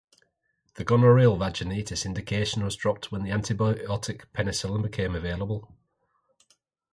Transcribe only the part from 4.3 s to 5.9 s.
penicillin became available.